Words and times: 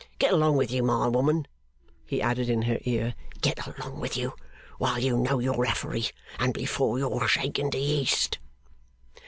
Get 0.17 0.33
along 0.33 0.57
with 0.57 0.71
you, 0.71 0.81
my 0.81 1.05
woman,' 1.09 1.45
he 2.07 2.23
added 2.23 2.49
in 2.49 2.63
her 2.63 2.79
ear, 2.85 3.13
'get 3.39 3.67
along 3.67 3.99
with 3.99 4.17
you, 4.17 4.33
while 4.79 4.97
you 4.97 5.15
know 5.15 5.37
you're 5.37 5.63
Affery, 5.63 6.07
and 6.39 6.55
before 6.55 6.97
you're 6.97 7.27
shaken 7.27 7.69
to 7.69 7.77
yeast. 7.77 8.39